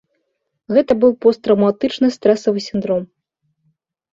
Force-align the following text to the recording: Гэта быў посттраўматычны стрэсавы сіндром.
Гэта 0.77 0.91
быў 1.03 1.11
посттраўматычны 1.25 2.07
стрэсавы 2.17 2.59
сіндром. 2.69 3.07